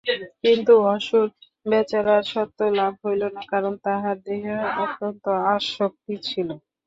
[0.43, 6.49] কিন্তু অসুর-বেচারার সত্যলাভ হইল না কারণ তাহার দেহে অত্যন্ত আসক্তি ছিল।